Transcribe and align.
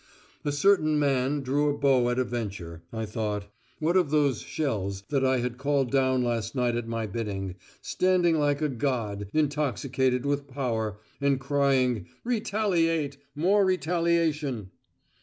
"A 0.43 0.51
certain 0.51 0.97
man 0.97 1.41
drew 1.41 1.69
a 1.69 1.77
bow 1.77 2.09
at 2.09 2.17
a 2.17 2.23
venture," 2.23 2.81
I 2.91 3.05
thought. 3.05 3.45
What 3.77 3.95
of 3.95 4.09
those 4.09 4.41
shells 4.41 5.03
that 5.09 5.23
I 5.23 5.41
had 5.41 5.59
called 5.59 5.91
down 5.91 6.23
last 6.23 6.55
night 6.55 6.75
at 6.75 6.87
my 6.87 7.05
bidding, 7.05 7.53
standing 7.83 8.39
like 8.39 8.63
a 8.63 8.69
god, 8.69 9.27
intoxicated 9.31 10.25
with 10.25 10.47
power, 10.47 10.97
and 11.21 11.39
crying 11.39 12.07
"Retaliate. 12.23 13.17
More 13.35 13.63
retaliation." 13.63 14.71